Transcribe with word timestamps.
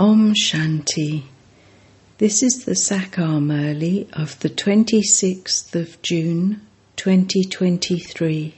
Om 0.00 0.32
Shanti. 0.32 1.24
This 2.16 2.42
is 2.42 2.64
the 2.64 2.72
Sakar 2.72 3.38
Murli 3.38 4.10
of 4.14 4.40
the 4.40 4.48
26th 4.48 5.74
of 5.74 6.00
June 6.00 6.62
2023. 6.96 8.54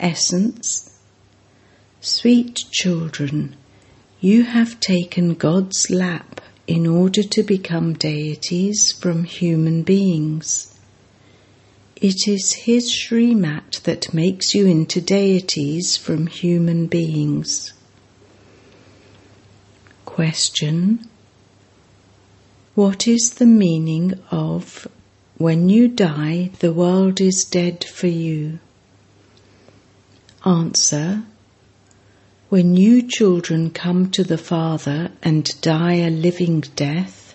Essence 0.00 0.98
Sweet 2.00 2.64
children, 2.72 3.54
you 4.20 4.42
have 4.42 4.80
taken 4.80 5.34
God's 5.34 5.88
lap 5.88 6.40
in 6.66 6.88
order 6.88 7.22
to 7.22 7.44
become 7.44 7.94
deities 7.94 8.90
from 8.90 9.22
human 9.22 9.84
beings. 9.84 10.76
It 11.94 12.26
is 12.26 12.64
His 12.64 12.90
Srimat 12.90 13.82
that 13.82 14.12
makes 14.12 14.56
you 14.56 14.66
into 14.66 15.00
deities 15.00 15.96
from 15.96 16.26
human 16.26 16.88
beings. 16.88 17.73
Question 20.14 21.08
What 22.76 23.08
is 23.08 23.30
the 23.30 23.46
meaning 23.46 24.14
of 24.30 24.86
when 25.38 25.68
you 25.68 25.88
die, 25.88 26.52
the 26.60 26.72
world 26.72 27.20
is 27.20 27.44
dead 27.44 27.82
for 27.82 28.06
you? 28.06 28.60
Answer 30.46 31.24
When 32.48 32.76
you 32.76 33.02
children 33.02 33.70
come 33.70 34.08
to 34.12 34.22
the 34.22 34.38
Father 34.38 35.10
and 35.20 35.60
die 35.60 35.94
a 35.94 36.10
living 36.10 36.60
death, 36.76 37.34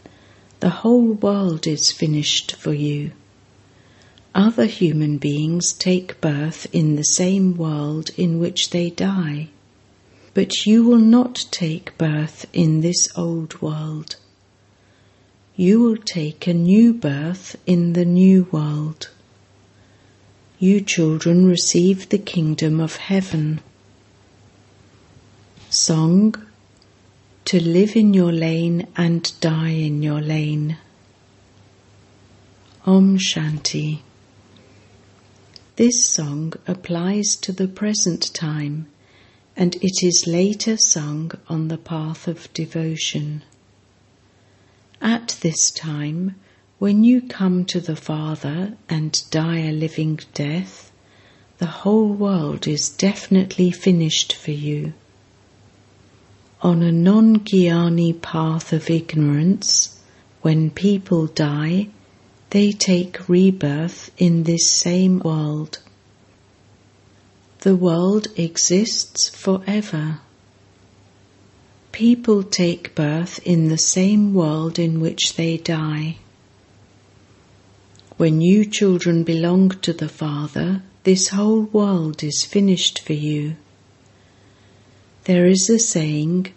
the 0.61 0.69
whole 0.69 1.11
world 1.11 1.67
is 1.67 1.91
finished 1.91 2.55
for 2.55 2.73
you. 2.73 3.11
Other 4.33 4.67
human 4.67 5.17
beings 5.17 5.73
take 5.73 6.21
birth 6.21 6.65
in 6.71 6.95
the 6.95 7.03
same 7.03 7.57
world 7.57 8.11
in 8.15 8.39
which 8.39 8.69
they 8.69 8.89
die, 8.89 9.49
but 10.33 10.65
you 10.65 10.83
will 10.83 10.99
not 10.99 11.45
take 11.51 11.97
birth 11.97 12.45
in 12.53 12.81
this 12.81 13.09
old 13.17 13.61
world. 13.61 14.15
You 15.55 15.81
will 15.81 15.97
take 15.97 16.47
a 16.47 16.53
new 16.53 16.93
birth 16.93 17.55
in 17.65 17.93
the 17.93 18.05
new 18.05 18.47
world. 18.51 19.09
You 20.57 20.81
children 20.81 21.45
receive 21.47 22.09
the 22.09 22.17
kingdom 22.17 22.79
of 22.79 22.95
heaven. 22.97 23.61
Song 25.69 26.35
To 27.45 27.61
live 27.63 27.95
in 27.95 28.13
your 28.13 28.31
lane 28.31 28.87
and 28.95 29.31
die 29.41 29.69
in 29.69 30.03
your 30.03 30.21
lane. 30.21 30.77
Om 32.85 33.17
Shanti. 33.17 34.01
This 35.75 36.05
song 36.05 36.53
applies 36.67 37.35
to 37.37 37.51
the 37.51 37.67
present 37.67 38.33
time 38.33 38.87
and 39.59 39.75
it 39.81 40.01
is 40.01 40.25
later 40.25 40.77
sung 40.77 41.29
on 41.49 41.67
the 41.67 41.77
path 41.77 42.29
of 42.29 42.51
devotion. 42.53 43.43
At 45.01 45.37
this 45.41 45.69
time, 45.69 46.35
when 46.77 47.03
you 47.03 47.21
come 47.21 47.65
to 47.65 47.81
the 47.81 47.97
Father 47.97 48.77
and 48.87 49.21
die 49.31 49.59
a 49.59 49.73
living 49.73 50.17
death, 50.33 50.93
the 51.57 51.65
whole 51.65 52.07
world 52.07 52.67
is 52.67 52.89
definitely 52.89 53.69
finished 53.69 54.33
for 54.33 54.51
you. 54.51 54.93
On 56.61 56.81
a 56.81 56.93
non 56.93 57.39
Gyani 57.39 58.13
path 58.13 58.71
of 58.71 58.89
ignorance, 58.89 59.99
when 60.41 60.69
people 60.69 61.27
die, 61.27 61.89
they 62.51 62.71
take 62.71 63.27
rebirth 63.27 64.09
in 64.17 64.43
this 64.43 64.71
same 64.71 65.19
world. 65.19 65.79
The 67.61 67.75
world 67.75 68.27
exists 68.37 69.27
forever. 69.27 70.21
People 71.91 72.41
take 72.41 72.95
birth 72.95 73.39
in 73.45 73.67
the 73.67 73.77
same 73.77 74.33
world 74.33 74.79
in 74.79 75.01
which 75.01 75.35
they 75.35 75.57
die. 75.57 76.19
When 78.15 78.39
you 78.39 78.63
children 78.63 79.25
belong 79.25 79.71
to 79.81 79.91
the 79.91 80.07
Father, 80.07 80.83
this 81.03 81.29
whole 81.29 81.63
world 81.63 82.23
is 82.23 82.45
finished 82.45 83.01
for 83.01 83.13
you. 83.13 83.57
There 85.25 85.45
is 85.45 85.69
a 85.69 85.79
saying, 85.79 86.53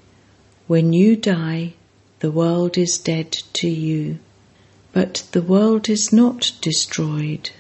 when 0.68 0.92
you 0.92 1.16
die, 1.16 1.74
the 2.20 2.30
world 2.30 2.78
is 2.78 2.96
dead 2.96 3.32
to 3.54 3.68
you. 3.68 4.20
But 4.92 5.24
the 5.32 5.42
world 5.42 5.88
is 5.88 6.12
not 6.12 6.52
destroyed. 6.60 7.50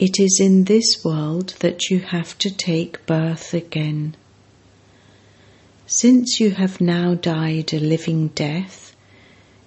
It 0.00 0.18
is 0.18 0.40
in 0.40 0.64
this 0.64 1.04
world 1.04 1.56
that 1.58 1.90
you 1.90 1.98
have 1.98 2.38
to 2.38 2.50
take 2.50 3.04
birth 3.04 3.52
again. 3.52 4.16
Since 5.86 6.40
you 6.40 6.52
have 6.52 6.80
now 6.80 7.12
died 7.16 7.74
a 7.74 7.78
living 7.78 8.28
death, 8.28 8.96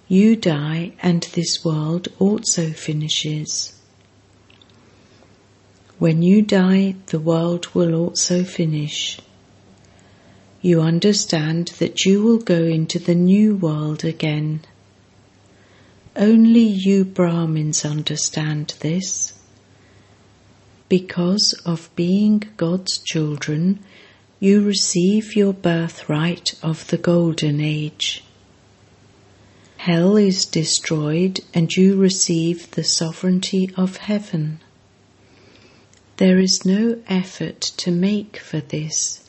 you 0.08 0.34
die 0.34 0.94
and 1.00 1.22
this 1.22 1.64
world 1.64 2.08
also 2.18 2.72
finishes. 2.72 3.78
When 6.00 6.22
you 6.22 6.42
die, 6.42 6.96
the 7.06 7.20
world 7.20 7.72
will 7.72 7.94
also 7.94 8.42
finish. 8.42 9.20
You 10.60 10.80
understand 10.80 11.68
that 11.78 12.04
you 12.04 12.24
will 12.24 12.38
go 12.38 12.64
into 12.64 12.98
the 12.98 13.14
new 13.14 13.54
world 13.54 14.04
again. 14.04 14.62
Only 16.16 16.64
you 16.64 17.04
Brahmins 17.04 17.84
understand 17.84 18.74
this. 18.80 19.33
Because 20.88 21.52
of 21.64 21.90
being 21.96 22.44
God's 22.56 22.98
children, 22.98 23.80
you 24.38 24.62
receive 24.62 25.34
your 25.34 25.52
birthright 25.52 26.54
of 26.62 26.86
the 26.88 26.98
Golden 26.98 27.60
Age. 27.60 28.24
Hell 29.76 30.16
is 30.16 30.44
destroyed 30.44 31.40
and 31.52 31.74
you 31.74 31.96
receive 31.96 32.70
the 32.70 32.84
sovereignty 32.84 33.70
of 33.76 33.96
heaven. 33.96 34.60
There 36.16 36.38
is 36.38 36.64
no 36.64 37.00
effort 37.08 37.60
to 37.60 37.90
make 37.90 38.38
for 38.38 38.60
this. 38.60 39.24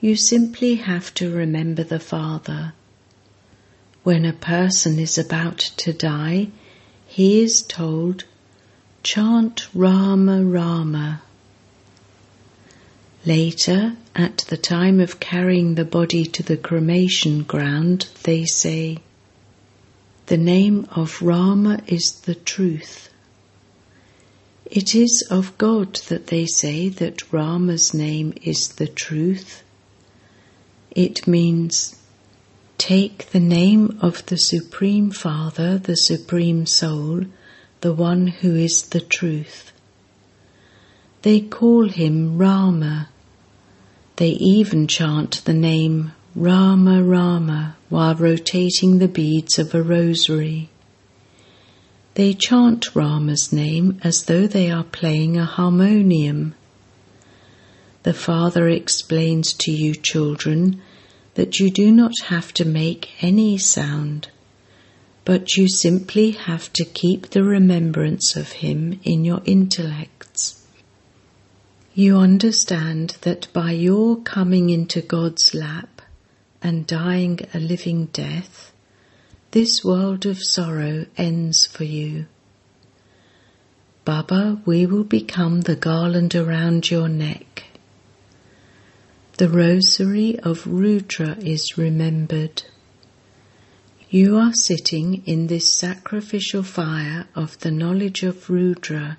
You 0.00 0.16
simply 0.16 0.76
have 0.76 1.12
to 1.14 1.34
remember 1.34 1.82
the 1.82 2.00
Father 2.00 2.74
when 4.08 4.24
a 4.24 4.32
person 4.32 4.98
is 4.98 5.18
about 5.18 5.58
to 5.58 5.92
die, 5.92 6.48
he 7.06 7.42
is 7.42 7.60
told, 7.60 8.24
chant 9.02 9.68
Rama 9.74 10.42
Rama. 10.42 10.97
Later, 13.28 13.94
at 14.16 14.38
the 14.48 14.56
time 14.56 15.00
of 15.00 15.20
carrying 15.20 15.74
the 15.74 15.84
body 15.84 16.24
to 16.24 16.42
the 16.42 16.56
cremation 16.56 17.42
ground, 17.42 18.08
they 18.22 18.46
say, 18.46 19.00
The 20.28 20.38
name 20.38 20.88
of 20.96 21.20
Rama 21.20 21.82
is 21.86 22.22
the 22.22 22.34
truth. 22.34 23.10
It 24.64 24.94
is 24.94 25.22
of 25.30 25.58
God 25.58 25.96
that 26.08 26.28
they 26.28 26.46
say 26.46 26.88
that 26.88 27.30
Rama's 27.30 27.92
name 27.92 28.32
is 28.40 28.68
the 28.68 28.86
truth. 28.88 29.62
It 30.92 31.26
means 31.26 31.96
Take 32.78 33.26
the 33.32 33.40
name 33.40 33.98
of 34.00 34.24
the 34.24 34.38
Supreme 34.38 35.10
Father, 35.10 35.76
the 35.76 35.98
Supreme 35.98 36.64
Soul, 36.64 37.26
the 37.82 37.92
one 37.92 38.28
who 38.28 38.54
is 38.54 38.84
the 38.84 39.02
truth. 39.02 39.70
They 41.20 41.40
call 41.40 41.90
him 41.90 42.38
Rama. 42.38 43.10
They 44.18 44.30
even 44.30 44.88
chant 44.88 45.44
the 45.44 45.54
name 45.54 46.10
Rama 46.34 47.04
Rama 47.04 47.76
while 47.88 48.16
rotating 48.16 48.98
the 48.98 49.06
beads 49.06 49.60
of 49.60 49.72
a 49.72 49.80
rosary. 49.80 50.70
They 52.14 52.34
chant 52.34 52.96
Rama's 52.96 53.52
name 53.52 54.00
as 54.02 54.24
though 54.24 54.48
they 54.48 54.72
are 54.72 54.82
playing 54.82 55.36
a 55.36 55.44
harmonium. 55.44 56.56
The 58.02 58.12
Father 58.12 58.68
explains 58.68 59.52
to 59.52 59.70
you, 59.70 59.94
children, 59.94 60.82
that 61.34 61.60
you 61.60 61.70
do 61.70 61.92
not 61.92 62.14
have 62.26 62.52
to 62.54 62.64
make 62.64 63.22
any 63.22 63.56
sound, 63.56 64.30
but 65.24 65.56
you 65.56 65.68
simply 65.68 66.32
have 66.32 66.72
to 66.72 66.84
keep 66.84 67.30
the 67.30 67.44
remembrance 67.44 68.34
of 68.34 68.50
Him 68.50 68.98
in 69.04 69.24
your 69.24 69.42
intellects. 69.44 70.17
You 71.98 72.18
understand 72.18 73.16
that 73.22 73.52
by 73.52 73.72
your 73.72 74.18
coming 74.22 74.70
into 74.70 75.00
God's 75.02 75.52
lap 75.52 76.00
and 76.62 76.86
dying 76.86 77.40
a 77.52 77.58
living 77.58 78.06
death, 78.12 78.70
this 79.50 79.82
world 79.82 80.24
of 80.24 80.38
sorrow 80.40 81.06
ends 81.16 81.66
for 81.66 81.82
you. 81.82 82.26
Baba, 84.04 84.62
we 84.64 84.86
will 84.86 85.02
become 85.02 85.62
the 85.62 85.74
garland 85.74 86.36
around 86.36 86.88
your 86.88 87.08
neck 87.08 87.64
the 89.38 89.48
rosary 89.48 90.38
of 90.40 90.66
Rudra 90.66 91.36
is 91.38 91.76
remembered. 91.76 92.62
You 94.08 94.36
are 94.36 94.52
sitting 94.52 95.24
in 95.26 95.48
this 95.48 95.74
sacrificial 95.74 96.62
fire 96.62 97.26
of 97.34 97.58
the 97.58 97.72
knowledge 97.72 98.22
of 98.22 98.48
Rudra 98.48 99.18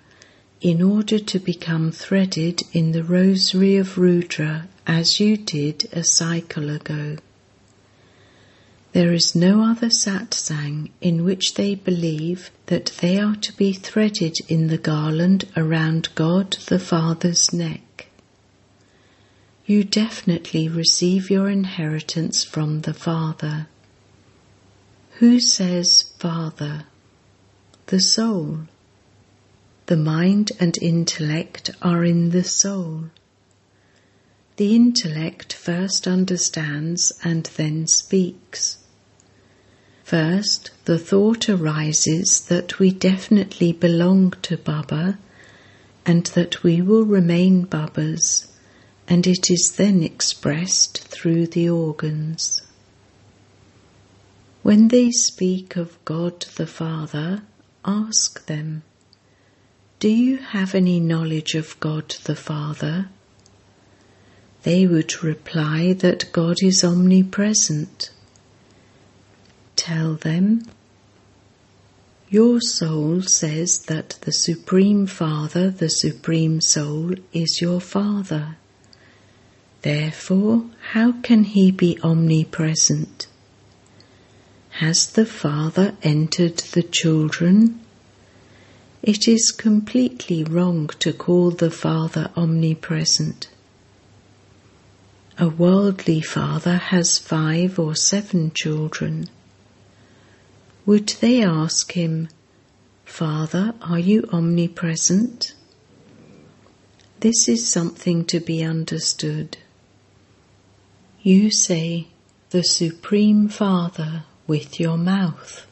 in 0.61 0.81
order 0.81 1.17
to 1.17 1.39
become 1.39 1.91
threaded 1.91 2.61
in 2.73 2.91
the 2.91 3.03
rosary 3.03 3.77
of 3.77 3.97
Rudra 3.97 4.67
as 4.85 5.19
you 5.19 5.37
did 5.37 5.87
a 5.93 6.03
cycle 6.03 6.69
ago. 6.69 7.17
There 8.91 9.13
is 9.13 9.35
no 9.35 9.63
other 9.63 9.89
satsang 9.89 10.89
in 10.99 11.23
which 11.23 11.53
they 11.53 11.75
believe 11.75 12.51
that 12.65 12.87
they 12.99 13.19
are 13.19 13.35
to 13.35 13.55
be 13.55 13.71
threaded 13.71 14.37
in 14.47 14.67
the 14.67 14.79
garland 14.79 15.47
around 15.55 16.09
God 16.15 16.57
the 16.67 16.79
Father's 16.79 17.53
neck. 17.53 18.07
You 19.65 19.83
definitely 19.83 20.67
receive 20.67 21.29
your 21.29 21.47
inheritance 21.49 22.43
from 22.43 22.81
the 22.81 22.93
Father. 22.93 23.67
Who 25.19 25.39
says 25.39 26.11
Father? 26.17 26.85
The 27.85 27.99
soul. 27.99 28.61
The 29.89 29.97
mind 29.97 30.51
and 30.59 30.77
intellect 30.83 31.71
are 31.81 32.05
in 32.05 32.29
the 32.29 32.43
soul. 32.43 33.05
The 34.57 34.75
intellect 34.75 35.51
first 35.53 36.05
understands 36.05 37.11
and 37.23 37.45
then 37.57 37.87
speaks. 37.87 38.77
First, 40.03 40.69
the 40.85 40.99
thought 40.99 41.49
arises 41.49 42.41
that 42.49 42.77
we 42.77 42.91
definitely 42.91 43.73
belong 43.73 44.35
to 44.43 44.57
Baba 44.57 45.17
and 46.05 46.27
that 46.35 46.61
we 46.61 46.83
will 46.83 47.05
remain 47.05 47.63
Babas, 47.63 48.45
and 49.07 49.25
it 49.25 49.49
is 49.49 49.71
then 49.75 50.03
expressed 50.03 50.99
through 50.99 51.47
the 51.47 51.67
organs. 51.67 52.61
When 54.61 54.89
they 54.89 55.09
speak 55.09 55.75
of 55.75 55.97
God 56.05 56.41
the 56.57 56.67
Father, 56.67 57.41
ask 57.83 58.45
them, 58.45 58.83
Do 59.99 60.07
you 60.07 60.37
have 60.37 60.75
any 60.75 60.99
knowledge 60.99 61.55
of 61.55 61.79
God 61.79 62.09
the 62.23 62.35
Father? 62.35 63.09
They 64.63 64.87
would 64.87 65.23
reply 65.23 65.93
that 65.93 66.31
God 66.31 66.57
is 66.61 66.83
omnipresent 66.83 68.11
tell 69.89 70.13
them, 70.15 70.61
Your 72.29 72.59
soul 72.61 73.21
says 73.23 73.79
that 73.85 74.09
the 74.21 74.31
Supreme 74.31 75.07
Father, 75.07 75.71
the 75.71 75.89
Supreme 75.89 76.61
Soul, 76.61 77.15
is 77.33 77.59
your 77.59 77.81
Father. 77.81 78.57
Therefore, 79.81 80.65
how 80.91 81.13
can 81.23 81.43
he 81.45 81.71
be 81.71 81.97
omnipresent? 82.03 83.27
Has 84.83 85.07
the 85.07 85.25
Father 85.25 85.95
entered 86.03 86.57
the 86.57 86.83
children? 86.83 87.79
It 89.01 89.27
is 89.27 89.51
completely 89.51 90.43
wrong 90.43 90.87
to 90.99 91.13
call 91.13 91.51
the 91.51 91.71
Father 91.71 92.31
omnipresent. 92.35 93.49
A 95.37 95.47
worldly 95.47 96.21
father 96.21 96.77
has 96.77 97.17
five 97.17 97.79
or 97.79 97.95
seven 97.95 98.51
children 98.53 99.29
would 100.89 101.09
they 101.21 101.43
ask 101.43 101.91
him, 101.91 102.29
Father, 103.05 103.75
are 103.79 103.99
you 103.99 104.27
omnipresent? 104.33 105.53
This 107.19 107.47
is 107.47 107.71
something 107.71 108.25
to 108.25 108.39
be 108.39 108.63
understood. 108.63 109.59
You 111.21 111.51
say, 111.51 112.07
the 112.49 112.63
Supreme 112.63 113.49
Father, 113.49 114.23
with 114.47 114.79
your 114.79 114.97
mouth. 114.97 115.67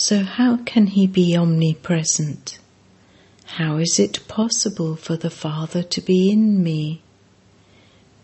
So, 0.00 0.22
how 0.22 0.58
can 0.58 0.86
he 0.86 1.08
be 1.08 1.36
omnipresent? 1.36 2.60
How 3.56 3.78
is 3.78 3.98
it 3.98 4.28
possible 4.28 4.94
for 4.94 5.16
the 5.16 5.28
Father 5.28 5.82
to 5.82 6.00
be 6.00 6.30
in 6.30 6.62
me? 6.62 7.02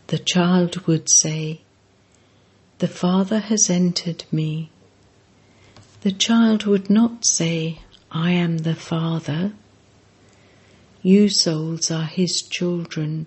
The 0.06 0.20
child 0.20 0.86
would 0.86 1.08
say, 1.08 1.62
The 2.78 2.86
Father 2.86 3.40
has 3.40 3.68
entered 3.68 4.24
me. 4.30 4.70
The 6.02 6.12
child 6.12 6.64
would 6.64 6.90
not 6.90 7.24
say, 7.24 7.80
I 8.08 8.30
am 8.30 8.58
the 8.58 8.76
Father. 8.76 9.52
You 11.02 11.28
souls 11.28 11.90
are 11.90 12.04
his 12.04 12.40
children, 12.40 13.26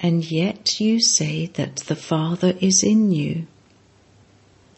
and 0.00 0.28
yet 0.28 0.80
you 0.80 0.98
say 1.00 1.46
that 1.54 1.76
the 1.86 1.94
Father 1.94 2.56
is 2.60 2.82
in 2.82 3.12
you. 3.12 3.46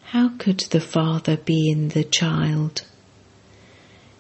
How 0.03 0.29
could 0.37 0.61
the 0.61 0.83
Father 0.83 1.39
be 1.39 1.71
in 1.71 1.89
the 1.89 2.05
child? 2.05 2.83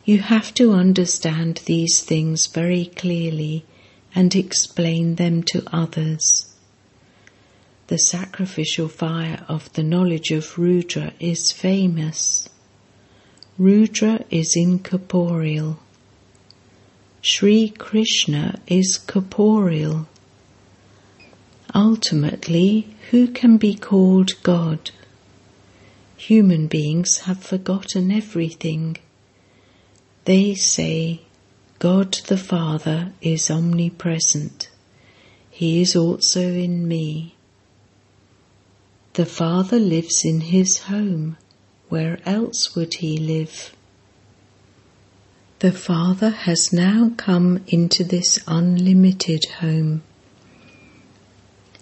You 0.08 0.20
have 0.20 0.54
to 0.54 0.72
understand 0.72 1.60
these 1.66 2.00
things 2.00 2.46
very 2.46 2.86
clearly 2.86 3.66
and 4.14 4.34
explain 4.34 5.16
them 5.16 5.42
to 5.52 5.62
others. 5.70 6.46
The 7.88 7.98
sacrificial 7.98 8.88
fire 8.88 9.44
of 9.48 9.70
the 9.74 9.82
knowledge 9.82 10.30
of 10.30 10.56
Rudra 10.56 11.12
is 11.20 11.52
famous. 11.52 12.48
Rudra 13.58 14.24
is 14.30 14.56
incorporeal. 14.56 15.78
Sri 17.20 17.68
Krishna 17.68 18.62
is 18.66 18.96
corporeal. 18.96 20.08
Ultimately, 21.74 22.96
who 23.10 23.28
can 23.28 23.58
be 23.58 23.74
called 23.74 24.42
God? 24.42 24.90
Human 26.16 26.66
beings 26.66 27.18
have 27.26 27.42
forgotten 27.42 28.10
everything. 28.10 28.96
They 30.28 30.54
say, 30.56 31.22
God 31.78 32.12
the 32.26 32.36
Father 32.36 33.14
is 33.22 33.50
omnipresent. 33.50 34.68
He 35.50 35.80
is 35.80 35.96
also 35.96 36.42
in 36.42 36.86
me. 36.86 37.34
The 39.14 39.24
Father 39.24 39.78
lives 39.78 40.26
in 40.26 40.42
his 40.42 40.80
home 40.80 41.38
where 41.88 42.18
else 42.26 42.76
would 42.76 42.92
he 43.00 43.16
live? 43.16 43.74
The 45.60 45.72
Father 45.72 46.28
has 46.28 46.74
now 46.74 47.10
come 47.16 47.64
into 47.66 48.04
this 48.04 48.38
unlimited 48.46 49.46
home. 49.62 50.02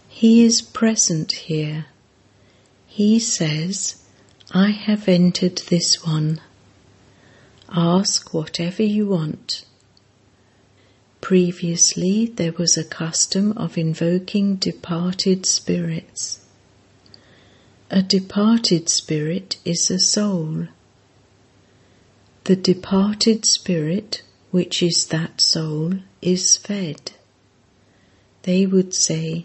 He 0.09 0.45
is 0.45 0.63
present 0.63 1.33
here. 1.33 1.87
He 2.87 3.19
says, 3.19 4.05
I 4.53 4.71
have 4.71 5.09
entered 5.09 5.63
this 5.69 6.07
one. 6.07 6.41
Ask 7.79 8.33
whatever 8.33 8.83
you 8.83 9.09
want. 9.09 9.67
Previously, 11.21 12.25
there 12.25 12.53
was 12.53 12.79
a 12.79 12.85
custom 12.85 13.53
of 13.53 13.77
invoking 13.77 14.57
departed 14.57 15.45
spirits. 15.45 16.41
A 17.91 18.03
departed 18.03 18.89
spirit 18.89 19.59
is 19.67 19.91
a 19.91 19.99
soul. 19.99 20.69
The 22.45 22.57
departed 22.57 23.45
spirit, 23.45 24.23
which 24.51 24.83
is 24.83 25.09
that 25.11 25.43
soul, 25.43 25.97
is 26.23 26.57
fed. 26.57 27.13
They 28.45 28.65
would 28.65 28.95
say, 28.95 29.45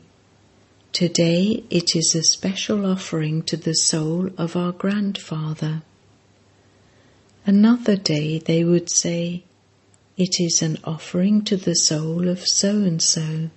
Today 0.93 1.65
it 1.69 1.97
is 1.97 2.15
a 2.15 2.23
special 2.23 2.85
offering 2.85 3.43
to 3.43 3.57
the 3.57 3.73
soul 3.73 4.29
of 4.37 4.55
our 4.55 4.71
grandfather. 4.71 5.81
Another 7.45 7.95
day 7.95 8.37
they 8.37 8.63
would 8.63 8.89
say, 8.91 9.43
It 10.15 10.39
is 10.39 10.61
an 10.61 10.77
offering 10.83 11.43
to 11.45 11.57
the 11.57 11.75
soul 11.75 12.27
of 12.27 12.47
so 12.47 12.77
and 12.83 13.01
so. 13.01 13.49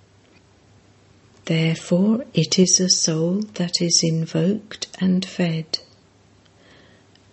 Therefore, 1.45 2.25
it 2.33 2.57
is 2.57 2.79
a 2.79 2.89
soul 2.89 3.41
that 3.53 3.81
is 3.81 4.01
invoked 4.03 4.87
and 4.99 5.23
fed. 5.23 5.79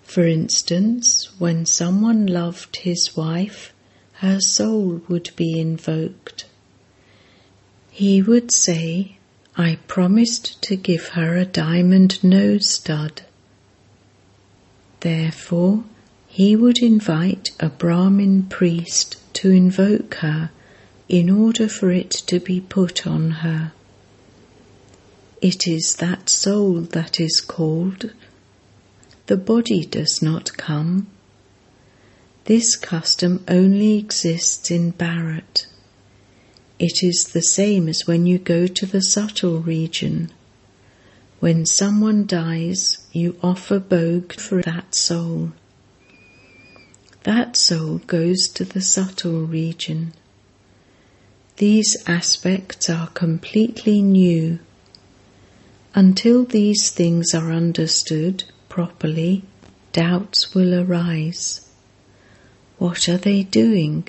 For 0.03 0.27
instance, 0.27 1.31
when 1.39 1.65
someone 1.65 2.27
loved 2.27 2.77
his 2.77 3.17
wife, 3.17 3.73
her 4.15 4.39
soul 4.39 5.01
would 5.09 5.31
be 5.37 5.59
invoked. 5.59 6.45
He 7.91 8.21
would 8.21 8.51
say, 8.51 9.17
I 9.57 9.79
promised 9.89 10.61
to 10.65 10.77
give 10.77 11.09
her 11.09 11.37
a 11.37 11.47
diamond 11.47 12.23
nose 12.23 12.69
stud. 12.69 13.23
Therefore, 15.01 15.85
he 16.33 16.57
would 16.57 16.79
invite 16.79 17.51
a 17.61 17.69
Brahmin 17.69 18.45
priest 18.45 19.19
to 19.35 19.51
invoke 19.51 20.15
her 20.15 20.51
in 21.07 21.29
order 21.29 21.69
for 21.69 21.91
it 21.91 22.11
to 22.11 22.41
be 22.41 22.59
put 22.59 23.07
on 23.07 23.31
her. 23.45 23.71
It 25.43 25.69
is 25.69 25.97
that 25.97 26.31
soul 26.31 26.81
that 26.97 27.21
is 27.21 27.43
called. 27.43 28.15
The 29.27 29.37
body 29.37 29.85
does 29.85 30.23
not 30.23 30.57
come. 30.57 31.07
This 32.47 32.77
custom 32.77 33.45
only 33.47 33.99
exists 33.99 34.71
in 34.71 34.95
Bharat. 34.95 35.67
It 36.79 37.03
is 37.03 37.25
the 37.35 37.43
same 37.43 37.91
as 37.91 38.07
when 38.07 38.25
you 38.25 38.39
go 38.39 38.67
to 38.67 38.87
the 38.87 39.03
subtle 39.03 39.59
region. 39.61 40.33
When 41.41 41.67
someone 41.67 42.25
dies, 42.25 43.07
you 43.13 43.37
offer 43.43 43.79
bhog 43.79 44.41
for 44.41 44.63
that 44.63 44.95
soul. 44.95 45.53
That 47.25 47.57
soul 47.57 47.99
goes 47.99 48.49
to 48.55 48.65
the 48.65 48.81
subtle 48.81 49.47
region. 49.47 50.13
These 51.57 51.97
aspects 52.07 52.91
are 52.91 53.09
completely 53.09 54.03
new 54.03 54.59
until 55.95 56.45
these 56.45 56.91
things 56.91 57.35
are 57.35 57.53
understood, 57.53 58.45
properly, 58.71 59.45
doubts 59.93 60.55
will 60.55 60.75
arise. 60.75 61.69
What 62.79 63.09
are 63.11 63.19
they 63.19 63.43
doing? 63.43 64.09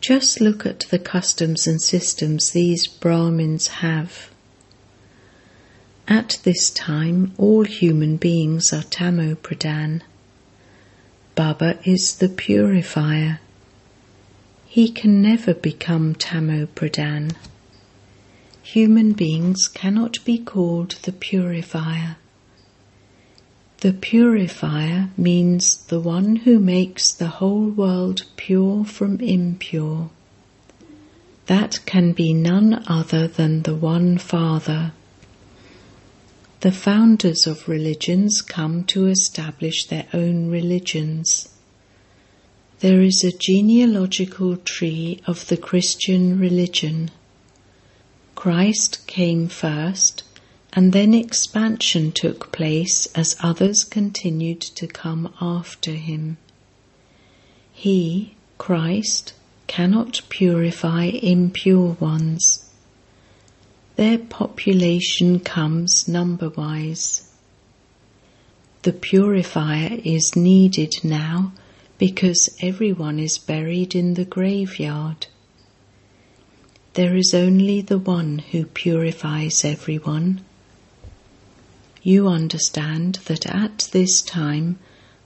Just 0.00 0.40
look 0.40 0.64
at 0.64 0.80
the 0.90 0.98
customs 0.98 1.66
and 1.66 1.80
systems 1.80 2.50
these 2.50 2.86
Brahmins 2.86 3.66
have. 3.66 4.30
At 6.08 6.38
this 6.42 6.70
time, 6.70 7.32
all 7.36 7.64
human 7.64 8.16
beings 8.16 8.72
are 8.72 8.82
Tamo 8.82 9.34
Pradhan. 9.34 10.00
Baba 11.34 11.78
is 11.84 12.16
the 12.18 12.28
purifier. 12.28 13.40
He 14.66 14.88
can 14.88 15.20
never 15.20 15.52
become 15.52 16.14
Tamo 16.14 16.66
Pradhan. 16.66 17.34
Human 18.62 19.14
beings 19.14 19.66
cannot 19.66 20.24
be 20.24 20.38
called 20.38 20.92
the 21.02 21.12
purifier. 21.12 22.16
The 23.80 23.92
purifier 23.92 25.10
means 25.16 25.76
the 25.86 25.98
one 25.98 26.36
who 26.36 26.60
makes 26.60 27.12
the 27.12 27.28
whole 27.28 27.68
world 27.68 28.22
pure 28.36 28.84
from 28.84 29.18
impure. 29.18 30.10
That 31.46 31.80
can 31.84 32.12
be 32.12 32.32
none 32.32 32.84
other 32.86 33.26
than 33.26 33.62
the 33.62 33.74
one 33.74 34.18
Father. 34.18 34.92
The 36.64 36.72
founders 36.72 37.46
of 37.46 37.68
religions 37.68 38.40
come 38.40 38.84
to 38.84 39.06
establish 39.06 39.84
their 39.84 40.06
own 40.14 40.48
religions. 40.48 41.50
There 42.80 43.02
is 43.02 43.22
a 43.22 43.36
genealogical 43.36 44.56
tree 44.56 45.20
of 45.26 45.48
the 45.48 45.58
Christian 45.58 46.38
religion. 46.38 47.10
Christ 48.34 49.06
came 49.06 49.46
first, 49.48 50.22
and 50.72 50.94
then 50.94 51.12
expansion 51.12 52.12
took 52.12 52.50
place 52.50 53.08
as 53.14 53.36
others 53.40 53.84
continued 53.84 54.62
to 54.62 54.86
come 54.86 55.34
after 55.42 55.92
him. 55.92 56.38
He, 57.74 58.36
Christ, 58.56 59.34
cannot 59.66 60.22
purify 60.30 61.04
impure 61.04 61.98
ones. 62.00 62.63
Their 63.96 64.18
population 64.18 65.38
comes 65.38 66.08
number 66.08 66.48
wise. 66.48 67.30
The 68.82 68.92
purifier 68.92 70.00
is 70.04 70.34
needed 70.34 70.96
now 71.04 71.52
because 71.96 72.54
everyone 72.60 73.20
is 73.20 73.38
buried 73.38 73.94
in 73.94 74.14
the 74.14 74.24
graveyard. 74.24 75.28
There 76.94 77.16
is 77.16 77.32
only 77.34 77.80
the 77.80 77.98
one 77.98 78.40
who 78.40 78.66
purifies 78.66 79.64
everyone. 79.64 80.40
You 82.02 82.28
understand 82.28 83.20
that 83.26 83.46
at 83.46 83.88
this 83.92 84.22
time 84.22 84.78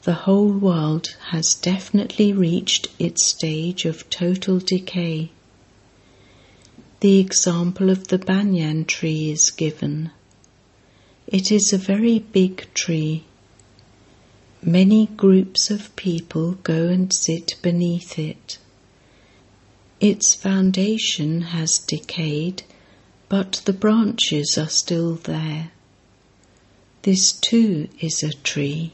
the 0.03 0.15
whole 0.15 0.53
world 0.53 1.17
has 1.31 1.55
definitely 1.55 2.33
reached 2.33 2.89
its 2.99 3.27
stage 3.27 3.85
of 3.85 4.09
total 4.11 4.59
decay. 4.59 5.31
The 7.01 7.21
example 7.21 7.91
of 7.91 8.09
the 8.09 8.19
banyan 8.19 8.85
tree 8.85 9.31
is 9.31 9.53
given. 9.53 10.11
It 11.29 11.53
is 11.53 11.73
a 11.73 11.79
very 11.79 12.19
big 12.19 12.67
tree. 12.75 13.23
Many 14.63 15.07
groups 15.07 15.71
of 15.71 15.95
people 15.95 16.55
go 16.65 16.89
and 16.89 17.13
sit 17.13 17.55
beneath 17.63 18.19
it. 18.19 18.59
Its 20.01 20.35
foundation 20.35 21.43
has 21.43 21.79
decayed, 21.79 22.65
but 23.29 23.63
the 23.65 23.73
branches 23.73 24.59
are 24.59 24.69
still 24.69 25.15
there. 25.15 25.71
This 27.03 27.31
too 27.31 27.89
is 28.01 28.25
a 28.25 28.33
tree. 28.33 28.91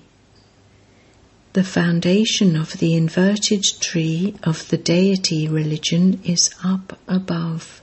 The 1.54 1.64
foundation 1.64 2.54
of 2.54 2.74
the 2.80 2.94
inverted 2.94 3.62
tree 3.80 4.34
of 4.42 4.68
the 4.68 4.76
deity 4.76 5.48
religion 5.48 6.20
is 6.22 6.50
up 6.62 6.98
above, 7.08 7.80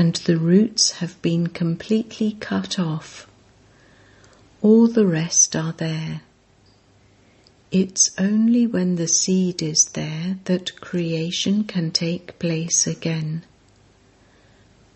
and 0.00 0.14
the 0.24 0.38
roots 0.38 0.92
have 0.92 1.20
been 1.20 1.46
completely 1.46 2.32
cut 2.40 2.78
off. 2.78 3.26
All 4.62 4.88
the 4.88 5.06
rest 5.06 5.54
are 5.54 5.72
there. 5.72 6.22
It's 7.70 8.10
only 8.18 8.66
when 8.66 8.96
the 8.96 9.06
seed 9.06 9.60
is 9.60 9.90
there 9.92 10.38
that 10.44 10.80
creation 10.80 11.64
can 11.64 11.90
take 11.90 12.38
place 12.38 12.86
again. 12.86 13.44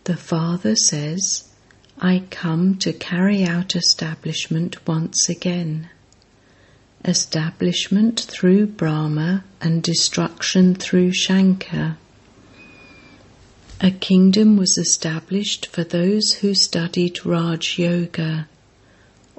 The 0.05 0.17
Father 0.17 0.75
says, 0.75 1.51
I 1.99 2.23
come 2.31 2.79
to 2.79 2.95
carry 2.95 3.45
out 3.45 3.77
establishment 3.77 4.89
once 4.89 5.29
again. 5.29 5.91
Establishment 7.05 8.21
through 8.21 8.69
Brahma 8.69 9.45
and 9.61 9.83
destruction 9.83 10.75
through 10.75 11.13
Shankar. 11.13 11.99
A 13.85 13.91
kingdom 13.91 14.57
was 14.57 14.79
established 14.79 15.67
for 15.67 15.85
those 15.85 16.33
who 16.41 16.55
studied 16.55 17.25
Raj 17.27 17.79
Yoga 17.79 18.49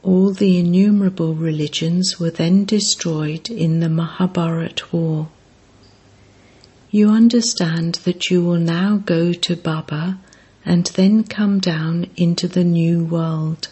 all 0.06 0.32
the 0.32 0.60
innumerable 0.60 1.34
religions 1.34 2.20
were 2.20 2.30
then 2.30 2.64
destroyed 2.64 3.50
in 3.50 3.80
the 3.80 3.90
Mahabharat 3.90 4.94
war. 4.94 5.30
You 6.92 7.10
understand 7.10 7.96
that 8.06 8.30
you 8.30 8.44
will 8.44 8.60
now 8.60 8.98
go 8.98 9.34
to 9.34 9.56
Baba 9.56 10.20
and 10.64 10.86
then 10.94 11.24
come 11.24 11.60
down 11.60 12.06
into 12.16 12.48
the 12.48 12.64
new 12.64 13.04
world. 13.04 13.70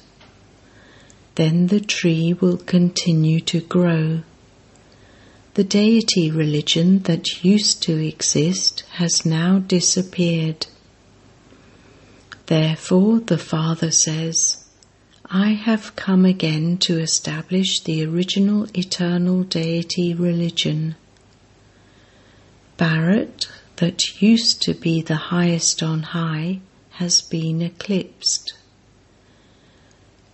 Then 1.36 1.68
the 1.68 1.82
tree 1.82 2.34
will 2.34 2.58
continue 2.58 3.42
to 3.42 3.62
grow. 3.62 4.24
The 5.55 5.63
deity 5.63 6.31
religion 6.31 7.03
that 7.03 7.43
used 7.43 7.83
to 7.83 8.03
exist 8.03 8.83
has 8.93 9.24
now 9.24 9.60
disappeared. 9.60 10.65
Therefore, 12.48 13.19
the 13.19 13.38
Father 13.38 13.91
says, 13.91 14.65
I 15.27 15.50
have 15.50 15.95
come 15.95 16.25
again 16.25 16.79
to 16.79 17.00
establish 17.00 17.81
the 17.81 18.03
original 18.03 18.67
eternal 18.75 19.43
deity 19.43 20.15
religion. 20.15 20.95
Bharat, 22.79 23.48
that 23.75 24.22
used 24.24 24.60
to 24.63 24.74
be 24.74 25.03
the 25.03 25.29
highest 25.33 25.83
on 25.83 26.01
high, 26.01 26.62
has 26.93 27.22
been 27.22 27.62
eclipsed. 27.62 28.53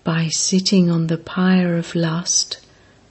By 0.06 0.30
sitting 0.30 0.90
on 0.90 1.08
the 1.08 1.18
pyre 1.18 1.76
of 1.76 1.94
lust, 1.94 2.66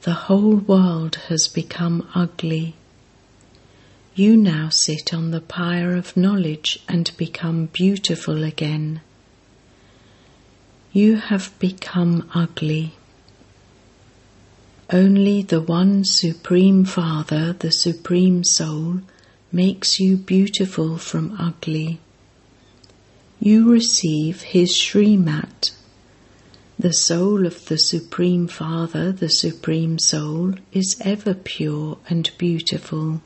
the 0.09 0.25
whole 0.25 0.57
world 0.57 1.17
has 1.29 1.49
become 1.49 2.09
ugly. 2.15 2.75
You 4.15 4.38
now 4.38 4.71
sit 4.71 5.12
on 5.12 5.33
the 5.33 5.41
pyre 5.43 5.95
of 5.95 6.17
knowledge 6.17 6.83
and 6.88 7.15
become 7.19 7.67
beautiful 7.67 8.43
again. 8.43 9.03
You 10.95 11.17
have 11.17 11.53
become 11.59 12.27
ugly. 12.35 12.95
Only 14.91 15.43
the 15.43 15.61
one 15.61 16.07
Supreme 16.07 16.87
Father, 16.87 17.53
the 17.53 17.71
Supreme 17.71 18.45
Soul, 18.45 19.03
makes 19.53 20.00
you 20.00 20.17
beautiful 20.17 20.97
from 20.97 21.37
ugly. 21.38 22.00
You 23.38 23.71
receive 23.71 24.41
His 24.41 24.75
Srimat. 24.75 25.73
The 26.79 26.93
soul 26.93 27.45
of 27.45 27.67
the 27.67 27.79
Supreme 27.79 28.47
Father, 28.47 29.11
the 29.11 29.29
Supreme 29.29 29.99
Soul, 29.99 30.55
is 30.73 30.97
ever 31.01 31.35
pure 31.35 31.99
and 32.09 32.31
beautiful. 32.39 33.21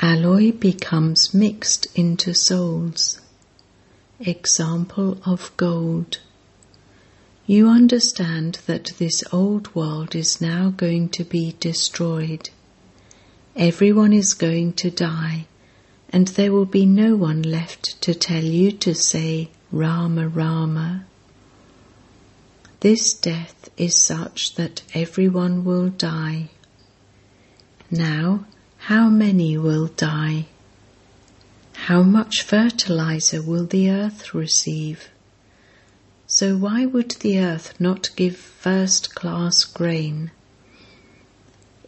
Alloy 0.00 0.50
becomes 0.50 1.32
mixed 1.32 1.86
into 1.94 2.34
souls 2.34 3.20
example 4.26 5.18
of 5.24 5.56
gold. 5.56 6.18
You 7.46 7.68
understand 7.68 8.58
that 8.66 8.92
this 8.98 9.22
old 9.32 9.74
world 9.74 10.14
is 10.14 10.40
now 10.40 10.70
going 10.70 11.08
to 11.10 11.24
be 11.24 11.56
destroyed. 11.58 12.50
Everyone 13.56 14.12
is 14.12 14.34
going 14.34 14.74
to 14.74 14.90
die, 14.90 15.46
and 16.10 16.28
there 16.28 16.52
will 16.52 16.66
be 16.66 16.86
no 16.86 17.16
one 17.16 17.42
left 17.42 18.00
to 18.02 18.14
tell 18.14 18.44
you 18.44 18.72
to 18.72 18.94
say 18.94 19.50
Rama 19.70 20.28
Rama. 20.28 21.04
This 22.82 23.14
death 23.14 23.70
is 23.76 23.94
such 23.94 24.56
that 24.56 24.82
everyone 24.92 25.64
will 25.64 25.88
die. 25.88 26.50
Now, 27.92 28.44
how 28.90 29.08
many 29.08 29.56
will 29.56 29.86
die? 29.86 30.46
How 31.86 32.02
much 32.02 32.42
fertilizer 32.42 33.40
will 33.40 33.66
the 33.66 33.88
earth 33.88 34.34
receive? 34.34 35.10
So, 36.26 36.56
why 36.56 36.84
would 36.84 37.12
the 37.20 37.38
earth 37.38 37.72
not 37.78 38.10
give 38.16 38.36
first 38.36 39.14
class 39.14 39.62
grain? 39.62 40.32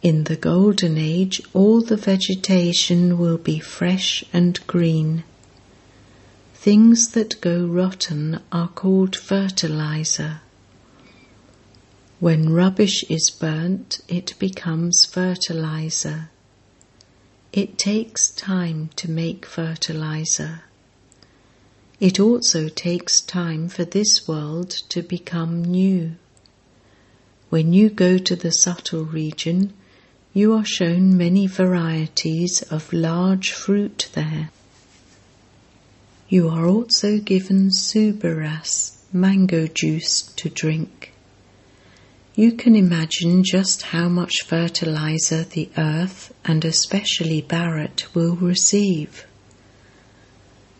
In 0.01 0.23
the 0.23 0.37
golden 0.37 0.97
age, 0.97 1.41
all 1.53 1.81
the 1.81 1.97
vegetation 1.97 3.17
will 3.17 3.37
be 3.37 3.59
fresh 3.59 4.23
and 4.31 4.65
green. 4.65 5.25
Things 6.53 7.09
that 7.09 7.41
go 7.41 7.65
rotten 7.65 8.39
are 8.49 8.69
called 8.69 9.17
fertilizer. 9.17 10.39
When 12.25 12.49
rubbish 12.49 13.03
is 13.07 13.29
burnt, 13.29 13.99
it 14.07 14.33
becomes 14.39 15.05
fertilizer. 15.05 16.31
It 17.53 17.77
takes 17.77 18.31
time 18.31 18.89
to 18.95 19.11
make 19.11 19.45
fertilizer. 19.45 20.63
It 21.99 22.19
also 22.19 22.67
takes 22.67 23.21
time 23.21 23.69
for 23.69 23.85
this 23.85 24.27
world 24.27 24.71
to 24.89 25.03
become 25.03 25.63
new. 25.63 26.15
When 27.51 27.73
you 27.73 27.91
go 27.91 28.17
to 28.17 28.35
the 28.35 28.51
subtle 28.51 29.05
region, 29.05 29.73
you 30.33 30.55
are 30.55 30.65
shown 30.65 31.15
many 31.15 31.45
varieties 31.45 32.63
of 32.71 32.91
large 32.91 33.51
fruit 33.51 34.09
there. 34.13 34.49
You 36.27 36.49
are 36.49 36.65
also 36.65 37.19
given 37.19 37.69
subras, 37.69 38.97
mango 39.13 39.67
juice, 39.67 40.23
to 40.37 40.49
drink. 40.49 41.11
You 42.37 42.51
can 42.51 42.75
imagine 42.75 43.45
just 43.45 43.81
how 43.81 44.09
much 44.09 44.41
fertilizer 44.45 45.45
the 45.45 45.69
earth 45.77 46.33
and 46.43 46.65
especially 46.65 47.41
Bharat 47.41 48.13
will 48.13 48.35
receive. 48.35 49.25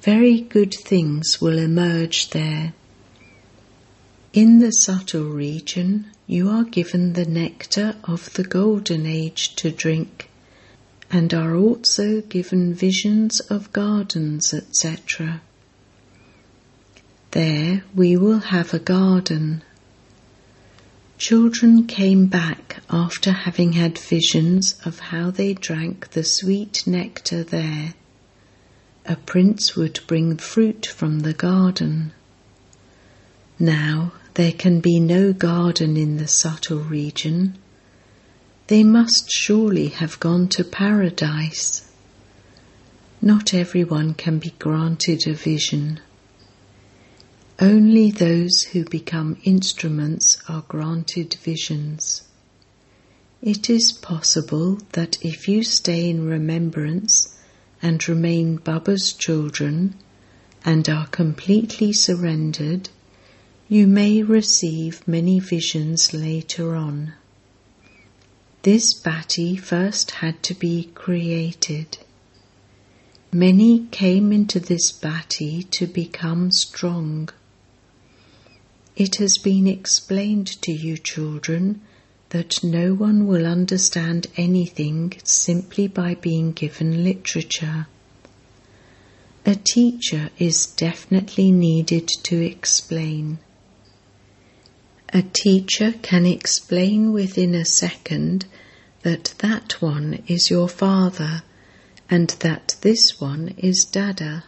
Very 0.02 0.42
good 0.42 0.74
things 0.74 1.40
will 1.40 1.58
emerge 1.58 2.32
there. 2.32 2.74
In 4.34 4.60
the 4.60 4.72
subtle 4.72 5.30
region, 5.30 6.12
you 6.28 6.50
are 6.50 6.66
given 6.66 7.14
the 7.14 7.24
nectar 7.24 7.96
of 8.04 8.34
the 8.34 8.44
golden 8.44 9.06
age 9.06 9.56
to 9.56 9.72
drink 9.72 10.30
and 11.10 11.34
are 11.34 11.56
also 11.56 12.20
given 12.20 12.74
visions 12.74 13.40
of 13.40 13.72
gardens, 13.72 14.54
etc. 14.54 15.42
There 17.32 17.86
we 17.96 18.18
will 18.18 18.40
have 18.40 18.74
a 18.74 18.80
garden 18.80 19.64
Children 21.18 21.88
came 21.88 22.26
back 22.26 22.84
after 22.90 23.32
having 23.32 23.74
had 23.74 23.98
visions 23.98 24.76
of 24.84 25.00
how 25.00 25.32
they 25.32 25.54
drank 25.54 26.12
the 26.12 26.26
sweet 26.26 26.86
nectar 26.86 27.42
there. 27.42 27.94
A 29.06 29.16
prince 29.16 29.78
would 29.78 30.02
bring 30.08 30.36
fruit 30.36 30.86
from 30.86 31.22
the 31.22 31.34
garden. 31.34 32.12
Now 33.58 34.12
there 34.34 34.52
can 34.52 34.82
be 34.82 35.00
no 35.00 35.32
garden 35.32 35.96
in 35.96 36.18
the 36.18 36.28
subtle 36.28 36.80
region. 36.80 37.58
They 38.68 38.84
must 38.84 39.32
surely 39.32 39.88
have 39.88 40.20
gone 40.20 40.50
to 40.50 40.66
paradise. 40.66 41.90
Not 43.22 43.54
everyone 43.54 44.16
can 44.16 44.40
be 44.40 44.54
granted 44.60 45.26
a 45.28 45.34
vision. 45.34 46.02
Only 47.62 48.12
those 48.12 48.64
who 48.64 48.84
become 48.84 49.38
instruments 49.46 50.38
are 50.50 50.66
granted 50.68 51.36
visions. 51.36 52.24
It 53.42 53.70
is 53.70 53.94
possible 53.94 54.80
that 54.92 55.24
if 55.24 55.48
you 55.48 55.64
stay 55.64 56.10
in 56.10 56.26
remembrance 56.26 57.38
and 57.82 58.06
remain 58.10 58.58
Baba's 58.58 59.14
children 59.14 59.96
and 60.66 60.90
are 60.90 61.08
completely 61.08 61.94
surrendered, 61.94 62.90
you 63.70 63.88
may 63.88 64.22
receive 64.22 65.08
many 65.08 65.40
visions 65.40 66.14
later 66.14 66.76
on. 66.76 67.14
This 68.64 68.94
bhati 68.94 69.58
first 69.58 70.12
had 70.12 70.44
to 70.44 70.54
be 70.56 70.90
created. 70.94 72.00
Many 73.32 73.88
came 73.92 74.34
into 74.34 74.60
this 74.60 74.92
bhati 74.92 75.70
to 75.72 75.88
become 75.88 76.52
strong. 76.52 77.30
It 78.96 79.16
has 79.18 79.38
been 79.38 79.68
explained 79.68 80.48
to 80.62 80.72
you, 80.72 80.98
children, 80.98 81.82
that 82.30 82.64
no 82.64 82.94
one 82.94 83.28
will 83.28 83.46
understand 83.46 84.28
anything 84.38 85.14
simply 85.24 85.88
by 85.88 86.16
being 86.16 86.54
given 86.54 87.04
literature. 87.04 87.88
A 89.46 89.56
teacher 89.56 90.30
is 90.40 90.66
definitely 90.66 91.52
needed 91.52 92.08
to 92.24 92.42
explain. 92.44 93.40
A 95.14 95.22
teacher 95.22 95.94
can 96.02 96.26
explain 96.26 97.12
within 97.12 97.54
a 97.54 97.66
second 97.66 98.46
that 99.04 99.36
that 99.40 99.82
one 99.82 100.24
is 100.28 100.50
your 100.50 100.68
father 100.68 101.44
and 102.10 102.30
that 102.40 102.76
this 102.82 103.20
one 103.20 103.54
is 103.58 103.86
Dada. 103.86 104.46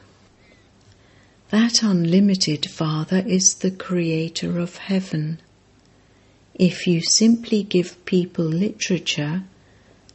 That 1.50 1.82
unlimited 1.82 2.70
Father 2.70 3.24
is 3.26 3.54
the 3.56 3.72
Creator 3.72 4.60
of 4.60 4.76
heaven. 4.76 5.40
If 6.56 6.86
you 6.86 7.02
simply 7.02 7.64
give 7.64 8.04
people 8.04 8.44
literature, 8.44 9.44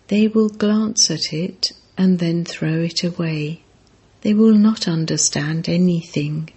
they 0.09 0.29
will 0.29 0.51
glance 0.51 1.11
at 1.11 1.33
it 1.33 1.73
and 1.97 2.18
then 2.18 2.45
throw 2.45 2.83
it 2.83 3.03
away. 3.03 3.62
They 4.21 4.35
will 4.35 4.55
not 4.55 4.87
understand 4.87 5.71
anything. 5.71 6.51